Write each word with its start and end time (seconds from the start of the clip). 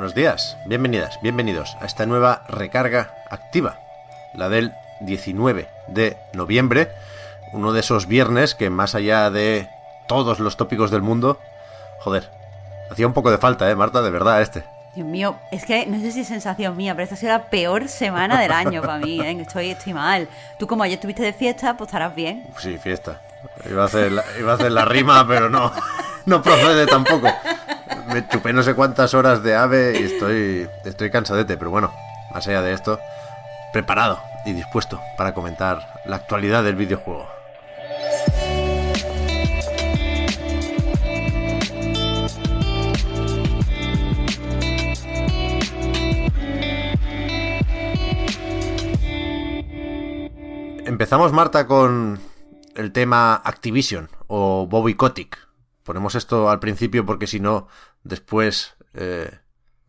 Buenos 0.00 0.14
días, 0.14 0.56
bienvenidas, 0.64 1.20
bienvenidos 1.20 1.76
a 1.78 1.84
esta 1.84 2.06
nueva 2.06 2.42
recarga 2.48 3.12
activa, 3.28 3.80
la 4.32 4.48
del 4.48 4.72
19 5.00 5.68
de 5.88 6.16
noviembre, 6.32 6.88
uno 7.52 7.74
de 7.74 7.80
esos 7.80 8.06
viernes 8.06 8.54
que 8.54 8.70
más 8.70 8.94
allá 8.94 9.30
de 9.30 9.68
todos 10.08 10.38
los 10.38 10.56
tópicos 10.56 10.90
del 10.90 11.02
mundo, 11.02 11.38
joder, 11.98 12.30
hacía 12.90 13.06
un 13.06 13.12
poco 13.12 13.30
de 13.30 13.36
falta, 13.36 13.70
¿eh, 13.70 13.76
Marta? 13.76 14.00
De 14.00 14.08
verdad, 14.08 14.40
este. 14.40 14.64
Dios 14.94 15.06
mío, 15.06 15.36
es 15.50 15.66
que 15.66 15.84
no 15.84 16.00
sé 16.00 16.12
si 16.12 16.20
es 16.22 16.28
sensación 16.28 16.78
mía, 16.78 16.94
pero 16.94 17.02
esta 17.02 17.16
ha 17.16 17.18
sido 17.18 17.32
la 17.32 17.50
peor 17.50 17.86
semana 17.86 18.40
del 18.40 18.52
año 18.52 18.80
para 18.80 18.96
mí, 18.96 19.20
¿eh? 19.20 19.38
Estoy, 19.38 19.72
estoy 19.72 19.92
mal. 19.92 20.28
Tú 20.58 20.66
como 20.66 20.82
ayer 20.82 20.94
estuviste 20.94 21.22
de 21.22 21.34
fiesta, 21.34 21.76
pues 21.76 21.88
estarás 21.88 22.14
bien. 22.14 22.46
Sí, 22.56 22.78
fiesta. 22.78 23.20
Iba 23.70 23.82
a 23.82 23.84
hacer 23.84 24.12
la, 24.12 24.24
iba 24.38 24.52
a 24.52 24.54
hacer 24.54 24.72
la 24.72 24.86
rima, 24.86 25.28
pero 25.28 25.50
no, 25.50 25.70
no 26.24 26.40
procede 26.40 26.86
tampoco. 26.86 27.28
Me 28.06 28.26
chupé 28.28 28.52
no 28.52 28.62
sé 28.62 28.74
cuántas 28.74 29.14
horas 29.14 29.42
de 29.42 29.54
ave 29.54 30.00
y 30.00 30.04
estoy, 30.04 30.68
estoy 30.84 31.10
cansadete, 31.10 31.56
pero 31.56 31.70
bueno, 31.70 31.92
más 32.32 32.46
allá 32.48 32.62
de 32.62 32.72
esto, 32.72 32.98
preparado 33.72 34.20
y 34.44 34.52
dispuesto 34.52 35.00
para 35.16 35.34
comentar 35.34 36.00
la 36.06 36.16
actualidad 36.16 36.64
del 36.64 36.76
videojuego. 36.76 37.28
Empezamos, 50.86 51.32
Marta, 51.32 51.66
con 51.66 52.20
el 52.74 52.92
tema 52.92 53.34
Activision 53.34 54.10
o 54.26 54.66
Bobby 54.66 54.94
Kotick. 54.94 55.49
Ponemos 55.84 56.14
esto 56.14 56.50
al 56.50 56.60
principio 56.60 57.06
porque 57.06 57.26
si 57.26 57.40
no, 57.40 57.68
después 58.04 58.74
eh, 58.94 59.38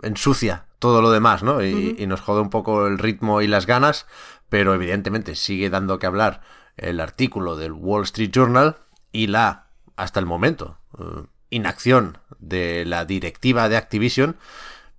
ensucia 0.02 0.66
todo 0.80 1.02
lo 1.02 1.12
demás, 1.12 1.44
¿no? 1.44 1.64
Y, 1.64 1.96
y 2.00 2.08
nos 2.08 2.22
jode 2.22 2.42
un 2.42 2.50
poco 2.50 2.88
el 2.88 2.98
ritmo 2.98 3.42
y 3.42 3.48
las 3.48 3.66
ganas, 3.68 4.08
pero 4.50 4.74
evidentemente 4.74 5.36
sigue 5.36 5.70
dando 5.70 6.00
que 6.00 6.08
hablar 6.08 6.42
el 6.78 7.00
artículo 7.00 7.56
del 7.56 7.74
Wall 7.74 8.04
Street 8.04 8.32
Journal 8.32 8.78
y 9.12 9.28
la, 9.28 9.68
hasta 9.96 10.20
el 10.20 10.26
momento, 10.26 10.80
eh, 10.98 11.26
inacción 11.50 12.18
de 12.40 12.86
la 12.86 13.06
directiva 13.06 13.70
de 13.70 13.78
Activision, 13.78 14.38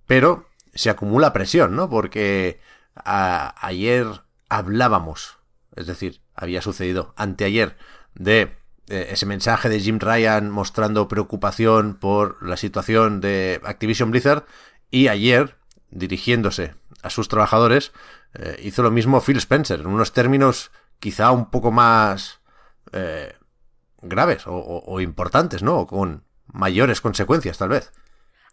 pero 0.07 0.47
se 0.73 0.89
acumula 0.89 1.33
presión, 1.33 1.75
¿no? 1.75 1.89
Porque 1.89 2.61
a- 2.95 3.53
ayer 3.65 4.07
hablábamos, 4.49 5.37
es 5.75 5.87
decir, 5.87 6.21
había 6.35 6.61
sucedido 6.61 7.13
anteayer 7.17 7.75
de 8.15 8.55
ese 8.87 9.25
mensaje 9.25 9.69
de 9.69 9.79
Jim 9.79 9.99
Ryan 9.99 10.49
mostrando 10.49 11.07
preocupación 11.07 11.95
por 11.95 12.41
la 12.45 12.57
situación 12.57 13.21
de 13.21 13.61
Activision 13.63 14.11
Blizzard 14.11 14.45
y 14.91 15.07
ayer, 15.07 15.55
dirigiéndose 15.89 16.75
a 17.01 17.09
sus 17.09 17.27
trabajadores, 17.27 17.91
eh, 18.33 18.59
hizo 18.63 18.83
lo 18.83 18.91
mismo 18.91 19.21
Phil 19.21 19.37
Spencer, 19.37 19.79
en 19.79 19.87
unos 19.87 20.11
términos 20.13 20.71
quizá 20.99 21.31
un 21.31 21.49
poco 21.49 21.71
más 21.71 22.39
eh, 22.91 23.33
graves 24.01 24.47
o, 24.47 24.53
o- 24.55 24.83
o 24.93 25.01
importantes, 25.01 25.63
¿no? 25.63 25.79
O 25.79 25.87
con 25.87 26.23
mayores 26.47 27.01
consecuencias, 27.01 27.57
tal 27.57 27.69
vez. 27.69 27.91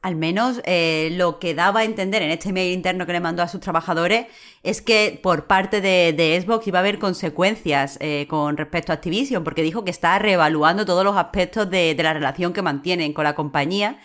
Al 0.02 0.16
menos 0.16 0.62
eh, 0.64 1.10
lo 1.12 1.38
que 1.38 1.54
daba 1.54 1.80
a 1.80 1.84
entender 1.84 2.22
en 2.22 2.30
este 2.30 2.54
mail 2.54 2.72
interno 2.72 3.04
que 3.04 3.12
le 3.12 3.20
mandó 3.20 3.42
a 3.42 3.48
sus 3.48 3.60
trabajadores 3.60 4.28
es 4.62 4.80
que 4.80 5.20
por 5.22 5.46
parte 5.46 5.82
de, 5.82 6.42
Xbox 6.42 6.66
iba 6.66 6.78
a 6.78 6.80
haber 6.80 6.98
consecuencias 6.98 7.98
eh, 8.00 8.26
con 8.26 8.56
respecto 8.56 8.92
a 8.92 8.94
Activision, 8.94 9.44
porque 9.44 9.62
dijo 9.62 9.84
que 9.84 9.90
está 9.90 10.18
reevaluando 10.18 10.86
todos 10.86 11.04
los 11.04 11.16
aspectos 11.16 11.68
de, 11.68 11.94
de 11.94 12.02
la 12.02 12.14
relación 12.14 12.54
que 12.54 12.62
mantienen 12.62 13.12
con 13.12 13.24
la 13.24 13.34
compañía. 13.34 14.00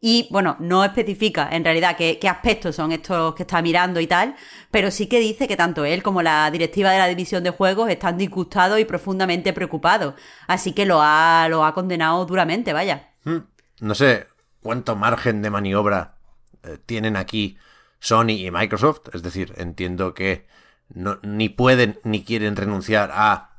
Y 0.00 0.28
bueno, 0.30 0.56
no 0.60 0.84
especifica 0.84 1.48
en 1.50 1.64
realidad 1.64 1.96
qué, 1.96 2.18
qué 2.20 2.28
aspectos 2.28 2.76
son 2.76 2.92
estos 2.92 3.34
que 3.34 3.42
está 3.42 3.60
mirando 3.60 3.98
y 3.98 4.06
tal, 4.06 4.36
pero 4.70 4.92
sí 4.92 5.08
que 5.08 5.18
dice 5.18 5.48
que 5.48 5.56
tanto 5.56 5.84
él 5.84 6.02
como 6.04 6.22
la 6.22 6.48
directiva 6.52 6.92
de 6.92 6.98
la 6.98 7.08
división 7.08 7.42
de 7.42 7.50
juegos 7.50 7.90
están 7.90 8.16
disgustados 8.16 8.78
y 8.78 8.84
profundamente 8.84 9.52
preocupados. 9.52 10.14
Así 10.46 10.72
que 10.72 10.86
lo 10.86 11.00
ha, 11.02 11.48
lo 11.50 11.64
ha 11.64 11.74
condenado 11.74 12.24
duramente, 12.24 12.72
vaya. 12.72 13.10
Hmm. 13.24 13.40
No 13.80 13.94
sé 13.96 14.30
cuánto 14.62 14.96
margen 14.96 15.42
de 15.42 15.50
maniobra 15.50 16.16
eh, 16.62 16.78
tienen 16.84 17.16
aquí 17.16 17.58
Sony 17.98 18.30
y 18.30 18.50
Microsoft. 18.50 19.14
Es 19.14 19.22
decir, 19.22 19.54
entiendo 19.56 20.14
que 20.14 20.46
no, 20.88 21.18
ni 21.22 21.48
pueden 21.48 21.98
ni 22.04 22.24
quieren 22.24 22.56
renunciar 22.56 23.10
a 23.12 23.50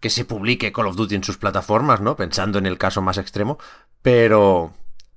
que 0.00 0.10
se 0.10 0.24
publique 0.24 0.72
Call 0.72 0.86
of 0.86 0.96
Duty 0.96 1.16
en 1.16 1.24
sus 1.24 1.38
plataformas, 1.38 2.00
¿no? 2.00 2.16
Pensando 2.16 2.58
en 2.58 2.66
el 2.66 2.78
caso 2.78 3.02
más 3.02 3.18
extremo. 3.18 3.58
Pero, 4.02 4.72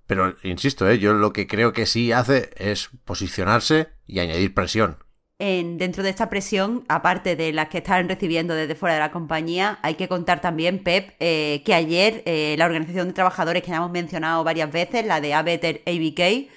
pero 0.07 0.35
insisto, 0.43 0.89
¿eh? 0.89 0.97
yo 0.99 1.13
lo 1.13 1.33
que 1.33 1.47
creo 1.47 1.71
que 1.71 1.85
sí 1.85 2.11
hace 2.11 2.51
es 2.57 2.89
posicionarse 3.05 3.89
y 4.07 4.19
añadir 4.19 4.53
presión. 4.53 4.97
En, 5.43 5.79
dentro 5.79 6.03
de 6.03 6.11
esta 6.11 6.29
presión, 6.29 6.85
aparte 6.87 7.35
de 7.35 7.51
las 7.51 7.67
que 7.69 7.79
están 7.79 8.07
recibiendo 8.07 8.53
desde 8.53 8.75
fuera 8.75 8.93
de 8.93 8.99
la 8.99 9.11
compañía, 9.11 9.79
hay 9.81 9.95
que 9.95 10.07
contar 10.07 10.39
también, 10.39 10.83
Pep, 10.83 11.15
eh, 11.19 11.63
que 11.65 11.73
ayer 11.73 12.21
eh, 12.27 12.53
la 12.59 12.65
organización 12.67 13.07
de 13.07 13.13
trabajadores 13.13 13.63
que 13.63 13.71
ya 13.71 13.77
hemos 13.77 13.89
mencionado 13.89 14.43
varias 14.43 14.71
veces, 14.71 15.03
la 15.03 15.19
de 15.19 15.33
Abeter 15.33 15.81
ABK, 15.87 16.47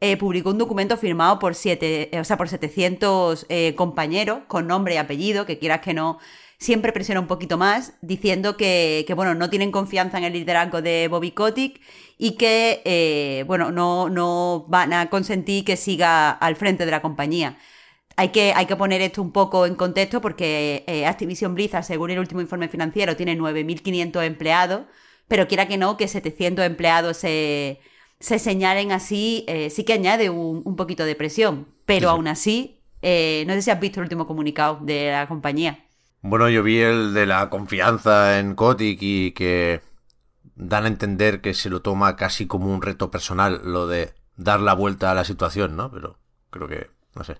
eh, 0.00 0.16
publicó 0.16 0.50
un 0.50 0.58
documento 0.58 0.96
firmado 0.96 1.38
por, 1.38 1.54
siete, 1.54 2.10
o 2.18 2.24
sea, 2.24 2.36
por 2.36 2.48
700 2.48 3.46
eh, 3.48 3.76
compañeros 3.76 4.40
con 4.48 4.66
nombre 4.66 4.94
y 4.94 4.96
apellido, 4.96 5.46
que 5.46 5.60
quieras 5.60 5.80
que 5.80 5.94
no, 5.94 6.18
siempre 6.58 6.90
presiona 6.90 7.20
un 7.20 7.28
poquito 7.28 7.58
más, 7.58 7.92
diciendo 8.02 8.56
que, 8.56 9.06
bueno, 9.14 9.36
no 9.36 9.50
tienen 9.50 9.70
confianza 9.70 10.18
en 10.18 10.24
el 10.24 10.32
liderazgo 10.32 10.82
de 10.82 11.06
Bobby 11.06 11.30
Kotick 11.30 11.80
y 12.18 12.32
que, 12.32 13.44
bueno, 13.46 13.70
no, 13.70 14.08
no 14.08 14.64
van 14.66 14.92
a 14.92 15.08
consentir 15.10 15.64
que 15.64 15.76
siga 15.76 16.32
al 16.32 16.56
frente 16.56 16.84
de 16.84 16.90
la 16.90 17.02
compañía. 17.02 17.56
Hay 18.16 18.28
que, 18.28 18.52
hay 18.54 18.66
que 18.66 18.76
poner 18.76 19.00
esto 19.00 19.22
un 19.22 19.32
poco 19.32 19.66
en 19.66 19.74
contexto 19.74 20.20
porque 20.20 20.84
eh, 20.86 21.06
Activision 21.06 21.54
Blizzard, 21.54 21.84
según 21.84 22.10
el 22.10 22.18
último 22.18 22.40
informe 22.40 22.68
financiero, 22.68 23.16
tiene 23.16 23.36
9.500 23.36 24.24
empleados, 24.24 24.82
pero 25.28 25.48
quiera 25.48 25.66
que 25.66 25.78
no, 25.78 25.96
que 25.96 26.08
700 26.08 26.64
empleados 26.64 27.16
se, 27.16 27.80
se 28.20 28.38
señalen 28.38 28.92
así, 28.92 29.44
eh, 29.48 29.70
sí 29.70 29.84
que 29.84 29.94
añade 29.94 30.30
un, 30.30 30.62
un, 30.64 30.76
poquito 30.76 31.04
de 31.04 31.14
presión. 31.14 31.68
Pero 31.86 32.08
Sí, 32.08 32.14
aún 32.14 32.28
así, 32.28 32.82
eh, 33.02 33.44
no 33.46 33.54
sé 33.54 33.62
si 33.62 33.70
has 33.70 33.80
visto 33.80 34.00
el 34.00 34.04
último 34.04 34.26
comunicado 34.26 34.78
de 34.82 35.10
la 35.10 35.26
compañía. 35.26 35.86
Bueno, 36.22 36.48
yo 36.48 36.62
vi 36.62 36.80
el 36.80 37.14
de 37.14 37.26
la 37.26 37.50
confianza 37.50 38.38
en 38.38 38.54
Kotick 38.54 38.98
y 39.02 39.32
que 39.32 39.80
dan 40.54 40.84
a 40.84 40.88
entender 40.88 41.40
que 41.40 41.54
se 41.54 41.68
lo 41.68 41.82
toma 41.82 42.14
casi 42.16 42.46
como 42.46 42.72
un 42.72 42.82
reto 42.82 43.10
personal 43.10 43.60
lo 43.64 43.88
de 43.88 44.14
dar 44.36 44.60
la 44.60 44.74
vuelta 44.74 45.10
a 45.10 45.14
la 45.14 45.24
situación, 45.24 45.76
¿no? 45.76 45.90
Pero 45.90 46.18
creo 46.50 46.68
que, 46.68 46.90
no 47.14 47.24
sé, 47.24 47.38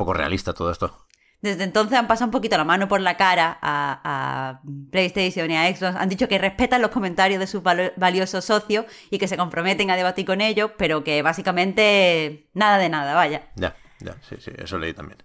poco 0.00 0.14
realista 0.14 0.54
todo 0.54 0.70
esto. 0.70 1.06
Desde 1.42 1.64
entonces 1.64 1.98
han 1.98 2.06
pasado 2.06 2.26
un 2.26 2.32
poquito 2.32 2.56
la 2.56 2.64
mano 2.64 2.88
por 2.88 3.00
la 3.00 3.16
cara 3.16 3.58
a, 3.60 4.00
a 4.04 4.60
PlayStation 4.90 5.50
y 5.50 5.56
a 5.56 5.74
Xbox. 5.74 5.96
Han 5.96 6.08
dicho 6.08 6.26
que 6.28 6.38
respetan 6.38 6.82
los 6.82 6.90
comentarios 6.90 7.38
de 7.38 7.46
sus 7.46 7.62
valiosos 7.62 8.44
socios 8.44 8.86
y 9.10 9.18
que 9.18 9.28
se 9.28 9.36
comprometen 9.36 9.90
a 9.90 9.96
debatir 9.96 10.26
con 10.26 10.40
ellos, 10.40 10.70
pero 10.76 11.04
que 11.04 11.22
básicamente 11.22 12.48
nada 12.54 12.78
de 12.78 12.88
nada, 12.88 13.14
vaya. 13.14 13.50
Ya, 13.56 13.74
ya, 14.00 14.16
sí, 14.28 14.36
sí, 14.38 14.52
eso 14.56 14.78
leí 14.78 14.92
también. 14.94 15.22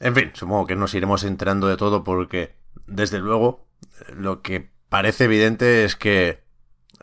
En 0.00 0.14
fin, 0.14 0.30
supongo 0.34 0.66
que 0.66 0.76
nos 0.76 0.94
iremos 0.94 1.24
enterando 1.24 1.68
de 1.68 1.76
todo 1.76 2.04
porque, 2.04 2.54
desde 2.86 3.18
luego, 3.18 3.66
lo 4.14 4.42
que 4.42 4.70
parece 4.88 5.24
evidente 5.24 5.84
es 5.84 5.96
que 5.96 6.44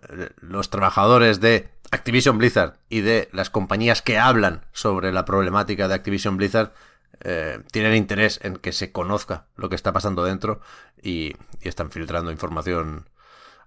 eh, 0.10 0.30
los 0.38 0.69
trabajadores 0.69 1.39
de 1.39 1.73
Activision 1.94 2.40
Blizzard 2.40 2.80
y 2.90 3.01
de 3.01 3.30
las 3.34 3.51
compañías 3.51 4.01
que 4.01 4.18
hablan 4.18 4.66
sobre 4.72 5.12
la 5.12 5.25
problemática 5.25 5.88
de 5.88 5.94
Activision 5.94 6.38
Blizzard 6.38 6.74
eh, 7.19 7.60
tienen 7.72 7.95
interés 7.95 8.40
en 8.42 8.57
que 8.57 8.72
se 8.72 8.92
conozca 8.92 9.45
lo 9.56 9.69
que 9.69 9.75
está 9.75 9.94
pasando 9.94 10.24
dentro 10.24 10.60
y, 11.01 11.36
están 11.62 11.92
filtrando 11.92 12.31
información 12.31 13.07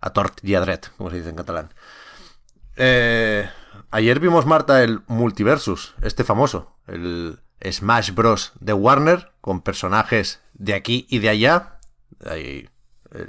a 0.00 0.10
tort 0.10 0.44
y 0.44 0.54
a 0.54 0.60
dret, 0.60 0.90
como 0.96 1.08
se 1.08 1.16
dice 1.16 1.30
en 1.30 1.36
catalán. 1.36 1.72
Eh, 2.76 3.48
ayer 3.90 4.20
vimos, 4.20 4.44
Marta, 4.44 4.82
el 4.82 5.02
Multiversus, 5.06 5.94
este 6.02 6.24
famoso, 6.24 6.76
el 6.88 7.38
Smash 7.64 8.12
Bros. 8.12 8.52
de 8.60 8.72
Warner, 8.72 9.32
con 9.40 9.62
personajes 9.62 10.42
de 10.52 10.74
aquí 10.74 11.06
y 11.08 11.20
de 11.20 11.28
allá. 11.28 11.78
Hay 12.26 12.68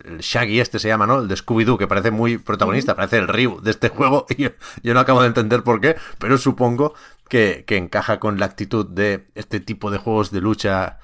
el 0.05 0.19
Shaggy 0.19 0.59
este 0.59 0.79
se 0.79 0.87
llama, 0.87 1.07
¿no? 1.07 1.19
El 1.19 1.27
de 1.27 1.35
Scooby-Doo, 1.35 1.77
que 1.77 1.87
parece 1.87 2.11
muy 2.11 2.37
protagonista, 2.37 2.95
parece 2.95 3.17
el 3.17 3.27
Ryu 3.27 3.61
de 3.61 3.71
este 3.71 3.89
juego, 3.89 4.25
y 4.37 4.43
yo, 4.43 4.49
yo, 4.83 4.93
no 4.93 4.99
acabo 4.99 5.21
de 5.21 5.27
entender 5.27 5.63
por 5.63 5.81
qué, 5.81 5.95
pero 6.19 6.37
supongo 6.37 6.93
que, 7.29 7.63
que, 7.67 7.77
encaja 7.77 8.19
con 8.19 8.39
la 8.39 8.45
actitud 8.45 8.85
de 8.85 9.27
este 9.35 9.59
tipo 9.59 9.91
de 9.91 9.97
juegos 9.97 10.31
de 10.31 10.41
lucha 10.41 10.99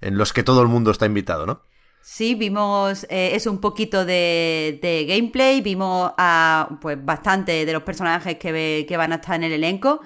en 0.00 0.18
los 0.18 0.32
que 0.32 0.42
todo 0.42 0.62
el 0.62 0.68
mundo 0.68 0.90
está 0.90 1.06
invitado, 1.06 1.46
¿no? 1.46 1.62
Sí, 2.10 2.34
vimos 2.34 3.04
eh, 3.10 3.32
es 3.34 3.46
un 3.46 3.60
poquito 3.60 4.06
de, 4.06 4.78
de, 4.80 5.04
gameplay, 5.04 5.60
vimos 5.60 6.12
a 6.16 6.78
pues 6.80 6.96
bastante 7.04 7.66
de 7.66 7.72
los 7.72 7.82
personajes 7.82 8.38
que, 8.38 8.50
ve, 8.50 8.86
que 8.88 8.96
van 8.96 9.12
a 9.12 9.16
estar 9.16 9.36
en 9.36 9.44
el 9.44 9.52
elenco, 9.52 10.00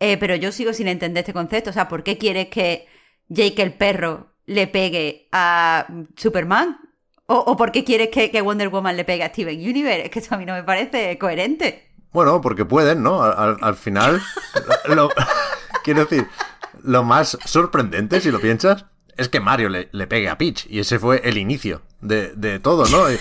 eh, 0.00 0.16
pero 0.18 0.34
yo 0.34 0.50
sigo 0.50 0.72
sin 0.72 0.88
entender 0.88 1.22
este 1.22 1.32
concepto, 1.32 1.70
o 1.70 1.72
sea, 1.72 1.88
¿por 1.88 2.02
qué 2.02 2.18
quieres 2.18 2.48
que 2.48 2.88
Jake 3.28 3.62
el 3.62 3.74
perro 3.74 4.32
le 4.46 4.66
pegue 4.66 5.28
a 5.30 5.86
Superman? 6.16 6.78
¿O, 7.26 7.38
o 7.38 7.56
por 7.56 7.72
qué 7.72 7.84
quieres 7.84 8.08
que, 8.10 8.30
que, 8.30 8.40
Wonder 8.40 8.68
Woman 8.68 8.96
le 8.96 9.04
pegue 9.04 9.24
a 9.24 9.28
Steven 9.28 9.58
Universe? 9.58 10.04
Es 10.04 10.10
que 10.10 10.18
eso 10.20 10.34
a 10.34 10.38
mí 10.38 10.46
no 10.46 10.54
me 10.54 10.62
parece 10.62 11.18
coherente. 11.18 11.90
Bueno, 12.12 12.40
porque 12.40 12.64
pueden, 12.64 13.02
¿no? 13.02 13.22
Al, 13.22 13.56
al 13.60 13.74
final, 13.74 14.22
lo, 14.88 15.10
quiero 15.82 16.04
decir, 16.04 16.26
lo 16.82 17.04
más 17.04 17.36
sorprendente, 17.44 18.20
si 18.20 18.30
lo 18.30 18.40
piensas, 18.40 18.86
es 19.16 19.28
que 19.28 19.40
Mario 19.40 19.68
le, 19.68 19.88
le, 19.92 20.06
pegue 20.06 20.28
a 20.28 20.38
Peach. 20.38 20.66
Y 20.70 20.78
ese 20.78 20.98
fue 20.98 21.20
el 21.24 21.36
inicio 21.36 21.82
de, 22.00 22.32
de 22.34 22.60
todo, 22.60 22.86
¿no? 22.86 23.10
Y, 23.10 23.18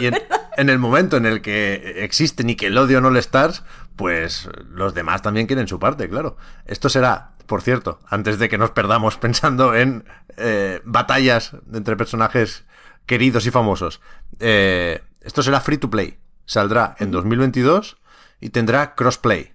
y 0.00 0.06
en, 0.06 0.14
en, 0.56 0.68
el 0.68 0.78
momento 0.78 1.16
en 1.16 1.24
el 1.24 1.40
que 1.40 2.04
existe 2.04 2.44
Nickelodeon 2.44 3.06
All 3.06 3.16
Stars, 3.16 3.64
pues 3.96 4.48
los 4.70 4.94
demás 4.94 5.22
también 5.22 5.46
quieren 5.46 5.68
su 5.68 5.78
parte, 5.78 6.08
claro. 6.08 6.36
Esto 6.66 6.88
será, 6.88 7.32
por 7.46 7.62
cierto, 7.62 8.00
antes 8.08 8.38
de 8.38 8.48
que 8.48 8.58
nos 8.58 8.70
perdamos 8.70 9.16
pensando 9.16 9.74
en 9.74 10.04
eh, 10.36 10.80
batallas 10.84 11.52
entre 11.72 11.96
personajes 11.96 12.64
queridos 13.10 13.44
y 13.44 13.50
famosos. 13.50 14.00
Eh, 14.38 15.02
esto 15.22 15.42
será 15.42 15.60
free 15.60 15.78
to 15.78 15.90
play. 15.90 16.20
Saldrá 16.44 16.94
en 17.00 17.10
2022 17.10 17.96
y 18.40 18.50
tendrá 18.50 18.94
crossplay. 18.94 19.52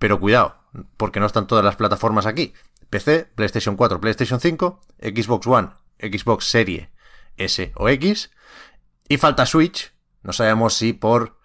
Pero 0.00 0.18
cuidado, 0.18 0.56
porque 0.96 1.20
no 1.20 1.26
están 1.26 1.46
todas 1.46 1.64
las 1.64 1.76
plataformas 1.76 2.26
aquí. 2.26 2.52
PC, 2.90 3.30
PlayStation 3.36 3.76
4, 3.76 4.00
PlayStation 4.00 4.40
5, 4.40 4.80
Xbox 4.98 5.46
One, 5.46 5.68
Xbox 6.00 6.46
Serie 6.46 6.90
S 7.36 7.70
o 7.76 7.88
X. 7.90 8.32
Y 9.08 9.18
falta 9.18 9.46
Switch. 9.46 9.92
No 10.24 10.32
sabemos 10.32 10.74
si 10.74 10.92
por 10.92 11.38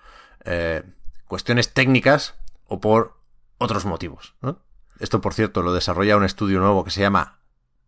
eh, 0.45 0.81
cuestiones 1.27 1.75
técnicas 1.75 2.33
o 2.65 2.81
por 2.81 3.19
otros 3.59 3.85
motivos. 3.85 4.33
¿no? 4.41 4.63
Esto, 4.99 5.21
por 5.21 5.35
cierto, 5.35 5.61
lo 5.61 5.73
desarrolla 5.73 6.17
un 6.17 6.23
estudio 6.23 6.59
nuevo 6.59 6.83
que 6.83 6.89
se 6.89 7.01
llama 7.01 7.39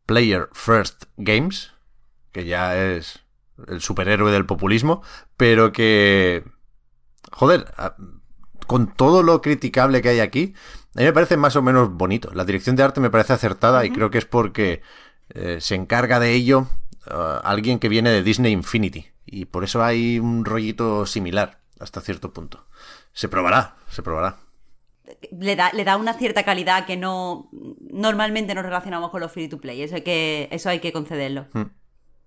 Player 0.05 0.47
First 0.53 1.05
Games, 1.17 1.73
que 2.31 2.45
ya 2.45 2.77
es 2.77 3.22
el 3.67 3.81
superhéroe 3.81 4.31
del 4.31 4.45
populismo, 4.45 5.01
pero 5.37 5.71
que... 5.71 6.43
Joder, 7.31 7.65
con 8.67 8.93
todo 8.93 9.23
lo 9.23 9.41
criticable 9.41 10.01
que 10.01 10.09
hay 10.09 10.19
aquí, 10.19 10.53
a 10.95 10.99
mí 10.99 11.05
me 11.05 11.13
parece 11.13 11.37
más 11.37 11.55
o 11.55 11.61
menos 11.61 11.91
bonito. 11.91 12.31
La 12.33 12.45
dirección 12.45 12.75
de 12.75 12.83
arte 12.83 13.01
me 13.01 13.09
parece 13.09 13.33
acertada 13.33 13.79
uh 13.79 13.83
-huh. 13.83 13.87
y 13.87 13.91
creo 13.91 14.09
que 14.11 14.19
es 14.19 14.25
porque 14.25 14.81
eh, 15.29 15.57
se 15.59 15.75
encarga 15.75 16.19
de 16.19 16.33
ello 16.33 16.67
uh, 17.07 17.39
alguien 17.43 17.79
que 17.79 17.89
viene 17.89 18.11
de 18.11 18.23
Disney 18.23 18.51
Infinity. 18.51 19.07
Y 19.25 19.45
por 19.45 19.63
eso 19.63 19.83
hay 19.83 20.19
un 20.19 20.45
rollito 20.45 21.05
similar 21.05 21.59
hasta 21.79 22.01
cierto 22.01 22.33
punto. 22.33 22.65
Se 23.13 23.27
probará, 23.27 23.75
se 23.89 24.03
probará. 24.03 24.37
Le 25.31 25.55
da, 25.55 25.71
le 25.73 25.83
da 25.83 25.97
una 25.97 26.13
cierta 26.13 26.43
calidad 26.43 26.85
que 26.85 26.97
no 26.97 27.49
normalmente 27.91 28.53
nos 28.55 28.63
relacionamos 28.63 29.09
con 29.09 29.21
los 29.21 29.31
free 29.31 29.47
to 29.47 29.59
play. 29.59 29.81
Eso 29.81 29.95
hay 29.95 30.01
que, 30.01 30.47
eso 30.51 30.69
hay 30.69 30.79
que 30.79 30.93
concederlo. 30.93 31.47
Hmm. 31.53 31.71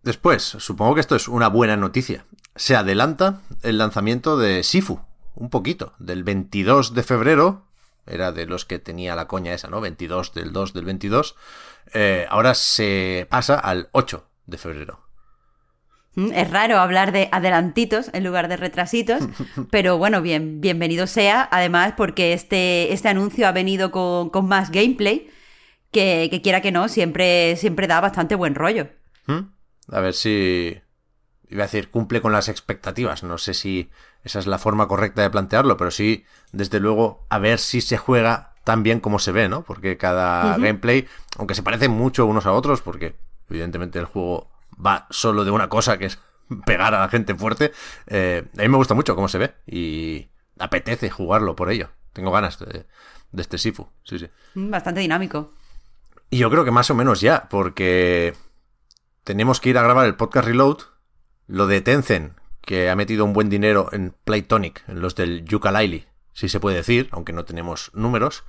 Después, 0.07 0.45
supongo 0.45 0.95
que 0.95 1.01
esto 1.01 1.17
es 1.17 1.27
una 1.27 1.49
buena 1.49 1.77
noticia. 1.77 2.25
Se 2.55 2.77
adelanta 2.77 3.41
el 3.65 3.77
lanzamiento 3.77 4.39
de 4.39 4.63
Sifu, 4.63 5.01
un 5.35 5.51
poquito, 5.51 5.95
del 5.99 6.23
22 6.23 6.95
de 6.95 7.03
febrero 7.03 7.65
era 8.07 8.31
de 8.31 8.47
los 8.47 8.65
que 8.65 8.79
tenía 8.79 9.17
la 9.17 9.27
coña 9.27 9.53
esa, 9.53 9.67
¿no? 9.67 9.81
22 9.81 10.33
del 10.33 10.53
2 10.53 10.75
del 10.75 10.85
22. 10.85 11.35
Eh, 11.93 12.25
ahora 12.31 12.55
se 12.55 13.27
pasa 13.31 13.59
al 13.59 13.89
8 13.91 14.25
de 14.47 14.59
febrero. 14.59 15.01
Mm, 16.15 16.31
Es 16.35 16.51
raro 16.53 16.79
hablar 16.79 17.11
de 17.11 17.29
adelantitos 17.33 18.11
en 18.13 18.23
lugar 18.23 18.47
de 18.47 18.59
retrasitos, 18.59 19.25
pero 19.73 19.99
bueno, 19.99 20.23
bien, 20.23 20.61
bienvenido 20.61 21.09
sea, 21.09 21.49
además 21.51 21.95
porque 21.97 22.33
este, 22.33 22.93
este 22.93 23.09
anuncio 23.09 23.49
ha 23.49 23.53
venido 23.53 23.91
con, 23.91 24.31
con 24.31 24.47
más 24.47 24.71
gameplay, 24.71 25.29
que, 25.91 26.29
que, 26.31 26.43
quiera 26.43 26.61
que 26.61 26.71
no, 26.71 26.87
siempre, 26.87 27.57
siempre 27.57 27.89
da 27.89 28.01
bastante 28.01 28.37
buen 28.37 28.55
rollo. 28.55 28.87
¿Mm? 29.27 29.56
A 29.91 30.01
ver 30.01 30.15
si... 30.15 30.81
Iba 31.49 31.63
a 31.63 31.67
decir, 31.67 31.91
cumple 31.91 32.21
con 32.21 32.33
las 32.33 32.49
expectativas. 32.49 33.23
No 33.23 33.39
sé 33.39 33.55
si 33.55 33.89
esa 34.25 34.41
es 34.41 34.49
la 34.49 34.59
forma 34.59 34.89
correcta 34.89 35.23
de 35.23 35.31
plantearlo, 35.31 35.77
pero 35.77 35.93
sí, 35.93 36.25
desde 36.51 36.81
luego, 36.81 37.25
a 37.29 37.39
ver 37.39 37.61
si 37.61 37.81
se 37.81 37.97
juega 37.97 38.55
tan 38.65 38.83
bien 38.83 38.99
como 38.99 39.21
se 39.21 39.31
ve, 39.31 39.49
¿no? 39.49 39.63
Porque 39.63 39.97
cada 39.97 40.57
uh 40.57 40.59
-huh. 40.59 40.63
gameplay, 40.63 41.07
aunque 41.39 41.55
se 41.55 41.63
parecen 41.63 41.93
mucho 41.93 42.27
unos 42.27 42.47
a 42.47 42.53
otros, 42.53 42.83
porque 42.83 43.15
evidentemente 43.49 44.01
el 44.01 44.07
juego 44.07 44.51
va 44.85 45.07
solo 45.11 45.45
de 45.45 45.53
una 45.53 45.69
cosa, 45.69 45.99
que 45.99 46.07
es 46.07 46.19
pegar 46.67 46.93
a 46.93 47.01
la 47.01 47.09
gente 47.09 47.37
fuerte, 47.37 47.71
eh, 48.09 48.45
a 48.59 48.63
mí 48.63 48.69
me 48.69 48.77
gusta 48.77 48.95
mucho 48.95 49.15
cómo 49.15 49.29
se 49.29 49.39
ve 49.39 49.55
y 49.67 50.29
apetece 50.59 51.09
jugarlo 51.11 51.55
por 51.55 51.71
ello. 51.71 51.91
Tengo 52.13 52.33
ganas 52.33 52.59
de, 52.59 52.87
de 53.31 53.43
este 53.43 53.59
Sifu, 53.59 53.89
sí, 54.03 54.19
sí. 54.19 54.29
Bastante 54.55 55.01
dinámico. 55.01 55.53
Y 56.31 56.39
yo 56.39 56.51
creo 56.51 56.65
que 56.65 56.73
más 56.73 56.91
o 56.91 56.95
menos 56.97 57.21
ya, 57.21 57.49
porque 57.49 58.35
tenemos 59.27 59.61
que 59.61 59.71
ir 59.71 59.77
a 59.77 59.83
grabar 59.83 60.07
el 60.07 60.15
podcast 60.15 60.47
Reload. 60.47 60.79
Lo 61.49 61.67
de 61.67 61.81
Tencent, 61.81 62.35
que 62.61 62.91
ha 62.91 62.97
metido 62.97 63.25
un 63.25 63.33
buen 63.33 63.49
dinero 63.49 63.89
en 63.91 64.15
Playtonic, 64.25 64.85
en 64.89 65.01
los 65.01 65.17
del 65.17 65.45
Yooka-Laylee, 65.45 66.07
si 66.33 66.49
se 66.49 66.61
puede 66.61 66.77
decir, 66.77 67.09
aunque 67.11 67.33
no 67.33 67.45
tenemos 67.45 67.91
números. 67.93 68.45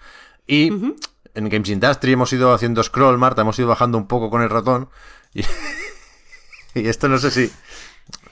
Y 0.46 0.72
uh 0.72 0.80
-huh. 0.80 0.96
en 1.34 1.50
Games 1.50 1.70
Industry 1.70 2.14
hemos 2.14 2.32
ido 2.32 2.54
haciendo 2.54 2.84
scroll, 2.84 3.18
Marta, 3.18 3.42
hemos 3.42 3.58
ido 3.58 3.68
bajando 3.68 3.98
un 3.98 4.08
poco 4.08 4.30
con 4.30 4.44
el 4.44 4.52
ratón. 4.52 4.90
Y, 5.34 5.42
y 6.76 6.88
esto 6.88 7.10
no 7.10 7.18
sé 7.18 7.32
si... 7.32 7.52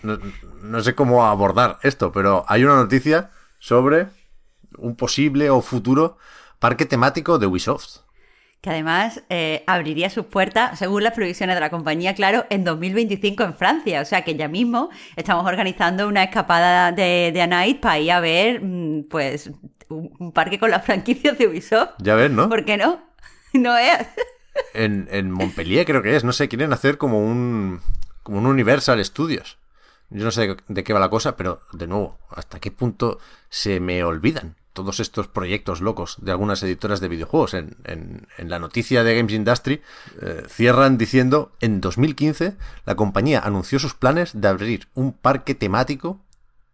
No, 0.04 0.20
no, 0.62 0.82
sé 0.82 0.94
cómo 0.94 1.26
abordar 1.26 1.80
esto, 1.82 2.12
pero 2.12 2.46
hay 2.48 2.64
una 2.64 2.76
noticia 2.76 3.32
sobre 3.58 4.08
un 4.78 4.96
posible 4.96 5.50
o 5.50 5.62
futuro 5.62 6.18
parque 6.60 6.86
temático 6.86 7.40
de 7.40 7.48
Ubisoft 7.48 8.05
que 8.66 8.72
además 8.72 9.22
eh, 9.30 9.64
abriría 9.68 10.10
sus 10.10 10.26
puertas, 10.26 10.80
según 10.80 11.04
las 11.04 11.14
previsiones 11.14 11.56
de 11.56 11.60
la 11.60 11.70
compañía, 11.70 12.16
claro, 12.16 12.48
en 12.50 12.64
2025 12.64 13.44
en 13.44 13.54
Francia. 13.54 14.02
O 14.02 14.06
sea 14.06 14.24
que 14.24 14.36
ya 14.36 14.48
mismo 14.48 14.90
estamos 15.16 15.46
organizando 15.46 16.08
una 16.08 16.24
escapada 16.24 16.92
de, 16.92 17.32
de 17.32 17.78
para 17.80 18.00
ir 18.00 18.12
a 18.12 18.20
ver, 18.20 18.62
mm, 18.64 19.04
pues, 19.04 19.52
un, 19.88 20.12
un 20.18 20.32
parque 20.32 20.58
con 20.58 20.72
las 20.72 20.84
franquicias 20.84 21.38
de 21.38 21.48
Ubisoft. 21.48 21.92
Ya 22.00 22.16
ves, 22.16 22.32
¿no? 22.32 22.50
¿Por 22.50 22.66
qué 22.66 22.78
no? 22.78 23.04
No 23.54 23.78
es. 23.78 24.00
en, 24.74 25.08
en 25.12 25.30
Montpellier 25.30 25.86
creo 25.86 26.02
que 26.02 26.16
es, 26.16 26.24
no 26.24 26.34
sé, 26.34 26.50
quieren 26.50 26.74
hacer 26.74 26.98
como 26.98 27.20
un, 27.20 27.82
como 28.24 28.40
un 28.40 28.48
Universal 28.48 29.06
Studios. 29.06 29.60
Yo 30.10 30.26
no 30.26 30.32
sé 30.32 30.58
de 30.68 30.84
qué 30.84 30.92
va 30.92 31.00
la 31.00 31.12
cosa, 31.12 31.38
pero 31.38 31.62
de 31.72 31.86
nuevo, 31.86 32.18
¿hasta 32.32 32.60
qué 32.60 32.72
punto 32.72 33.20
se 33.48 33.80
me 33.80 34.04
olvidan? 34.04 34.56
Todos 34.76 35.00
estos 35.00 35.28
proyectos 35.28 35.82
locos 35.82 36.18
de 36.22 36.32
algunas 36.32 36.62
editoras 36.62 37.00
de 37.00 37.08
videojuegos. 37.08 37.56
En, 37.56 38.28
la 38.38 38.60
noticia 38.60 39.04
de 39.04 39.16
Games 39.16 39.34
Industry 39.34 39.82
eh, 40.22 40.44
cierran 40.48 41.00
diciendo, 41.00 41.54
en 41.62 41.82
2015 41.82 42.56
la 42.86 42.96
compañía 42.96 43.40
anunció 43.40 43.80
sus 43.80 43.96
planes 43.96 44.40
de 44.40 44.48
abrir 44.48 44.88
un 44.94 45.14
parque 45.14 45.56
temático 45.56 46.20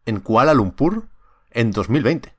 en 0.05 0.19
Kuala 0.19 0.53
Lumpur 0.53 1.07
en 1.51 1.71
2020. 1.71 2.35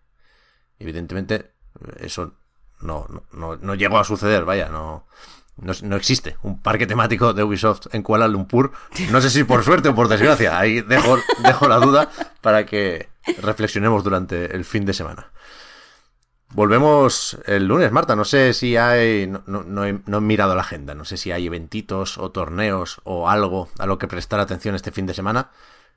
Evidentemente 0.80 1.52
eso 1.98 2.34
no, 2.80 3.06
no, 3.32 3.56
no 3.56 3.74
llegó 3.76 3.98
a 3.98 4.04
suceder, 4.04 4.44
vaya, 4.44 4.68
no, 4.68 5.06
no, 5.56 5.72
no, 5.82 5.96
existe 5.96 6.36
un 6.42 6.60
parque 6.60 6.86
temático 6.86 7.34
de 7.34 7.42
Ubisoft 7.42 7.86
en 7.92 8.02
Kuala 8.02 8.26
Lumpur. 8.28 8.72
No 9.10 9.20
sé 9.20 9.30
si 9.30 9.44
por 9.44 9.62
suerte 9.64 9.90
o 9.90 9.94
por 9.94 10.08
desgracia. 10.08 10.58
Ahí 10.58 10.80
dejo, 10.80 11.18
dejo 11.44 11.68
la 11.68 11.78
duda 11.78 12.10
para 12.40 12.66
que 12.66 13.08
reflexionemos 13.40 14.02
durante 14.02 14.54
el 14.54 14.64
fin 14.64 14.84
de 14.84 14.94
semana. 14.94 15.30
Volvemos 16.54 17.38
el 17.46 17.66
lunes, 17.66 17.92
Marta. 17.92 18.14
No 18.16 18.24
sé 18.24 18.52
si 18.52 18.76
hay. 18.76 19.26
No, 19.26 19.42
no, 19.46 19.62
no, 19.62 19.86
he, 19.86 20.00
no, 20.04 20.18
he, 20.18 20.20
mirado 20.20 20.54
la 20.54 20.62
agenda. 20.62 20.94
No 20.94 21.04
sé 21.04 21.16
si 21.16 21.32
hay 21.32 21.46
eventitos 21.46 22.18
o 22.18 22.30
torneos 22.30 23.00
o 23.04 23.28
algo 23.28 23.68
a 23.78 23.86
lo 23.86 23.98
que 23.98 24.08
prestar 24.08 24.40
atención 24.40 24.74
este 24.74 24.92
fin 24.92 25.06
de 25.06 25.14
semana. 25.14 25.50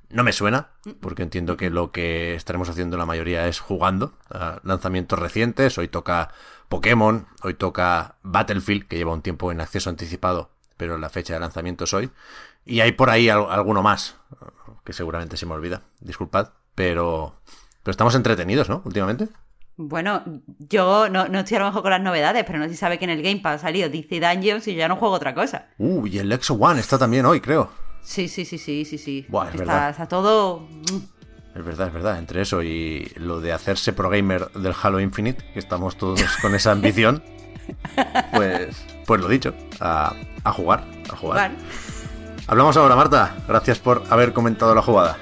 No 0.10 0.24
me 0.24 0.34
suena, 0.34 0.70
porque 1.02 1.24
entiendo 1.24 1.58
que 1.58 1.70
lo 1.70 1.92
que 1.92 2.36
estaremos 2.36 2.70
haciendo 2.70 2.96
la 2.96 3.08
mayoría 3.08 3.48
es 3.48 3.60
jugando 3.60 4.14
lanzamientos 4.64 5.18
recientes. 5.18 5.78
Hoy 5.78 5.88
toca 5.88 6.30
Pokémon, 6.70 7.28
hoy 7.44 7.54
toca 7.54 8.16
Battlefield, 8.24 8.88
que 8.88 8.98
lleva 8.98 9.14
un 9.14 9.22
tiempo 9.22 9.52
en 9.52 9.62
acceso 9.62 9.90
anticipado, 9.90 10.50
pero 10.78 10.98
la 10.98 11.10
fecha 11.10 11.34
de 11.34 11.40
lanzamiento 11.40 11.84
es 11.84 11.94
hoy. 11.94 12.10
Y 12.66 12.80
hay 12.80 12.94
por 12.94 13.10
ahí 13.10 13.30
alguno 13.30 13.84
más, 13.84 14.18
que 14.84 14.94
seguramente 14.94 15.38
se 15.38 15.46
me 15.46 15.54
olvida. 15.54 15.84
Disculpad, 16.00 16.50
pero, 16.74 17.36
pero 17.84 17.92
estamos 17.92 18.16
entretenidos, 18.16 18.70
¿no? 18.70 18.82
Últimamente. 18.86 19.28
Bueno, 19.78 20.24
yo 20.58 21.10
no, 21.10 21.28
no, 21.28 21.40
estoy 21.40 21.58
a 21.58 21.60
lo 21.60 21.66
mejor 21.66 21.82
con 21.82 21.92
las 21.92 22.02
novedades, 22.02 22.46
pero 22.46 22.60
no 22.60 22.66
sé 22.66 22.72
si 22.72 22.78
sabe 22.78 22.98
que 22.98 23.04
en 23.04 23.12
el 23.12 23.22
Game 23.22 23.42
Pass 23.42 23.56
ha 23.56 23.68
salido 23.68 23.90
DC 23.90 24.20
Dungeons 24.22 24.68
y 24.68 24.74
yo 24.74 24.80
ya 24.80 24.88
no 24.88 24.96
juego 24.96 25.16
otra 25.16 25.36
cosa. 25.36 25.68
Uh, 25.78 26.08
y 26.08 26.18
el 26.18 26.32
Exo 26.32 26.54
One 26.54 26.80
está 26.80 26.98
también 26.98 27.26
hoy, 27.26 27.42
creo. 27.42 27.70
Sí, 28.02 28.28
sí, 28.28 28.46
sí, 28.46 28.58
sí, 28.58 28.86
sí, 28.86 28.98
sí. 28.98 29.26
Buah, 29.28 29.50
es 29.50 29.56
está, 29.56 29.66
verdad. 29.66 29.90
está 29.90 30.08
todo... 30.08 30.68
Es 31.56 31.64
verdad, 31.64 31.88
es 31.88 31.94
verdad. 31.94 32.20
Entre 32.20 32.42
eso 32.42 32.62
y 32.62 33.12
lo 33.16 33.40
de 33.40 33.54
hacerse 33.54 33.94
pro 33.94 34.10
gamer 34.10 34.50
del 34.52 34.74
Halo 34.82 35.00
Infinite, 35.00 35.44
que 35.54 35.60
estamos 35.60 35.96
todos 35.98 36.22
con 36.42 36.54
esa 36.54 36.72
ambición, 36.72 37.24
pues, 38.34 38.86
pues 39.06 39.22
lo 39.22 39.28
dicho, 39.28 39.54
a, 39.80 40.14
a 40.44 40.52
jugar, 40.52 40.84
a 41.12 41.16
jugar. 41.16 41.52
Bueno, 41.52 41.64
Hablamos 42.48 42.78
ahora, 42.78 42.96
Marta. 42.96 43.36
Gracias 43.48 43.80
por 43.80 44.04
haber 44.10 44.32
comentado 44.34 44.76
la 44.76 44.82
jugada. 44.82 45.18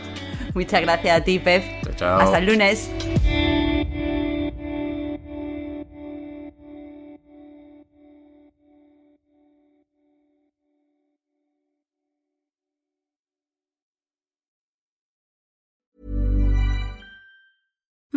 muchas 0.54 0.82
gracias 0.82 1.22
a 1.22 1.24
ti, 1.24 1.40
Pep. 1.40 1.64
Chao, 1.84 1.94
chao. 1.96 2.20
Hasta 2.20 2.38
el 2.40 2.46
lunes. 2.48 2.90